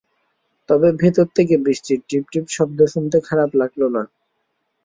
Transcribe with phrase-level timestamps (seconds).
[0.69, 4.03] তবে ভেতর থেকে বৃষ্টির টিপ টিপ শব্দ শুনতে খারাপ লাগল না।